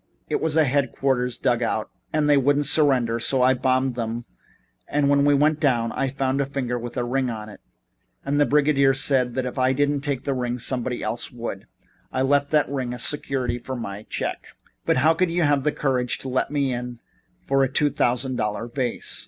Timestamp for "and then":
4.87-5.25